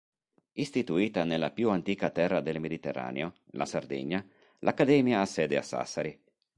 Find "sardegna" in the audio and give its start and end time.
3.67-4.25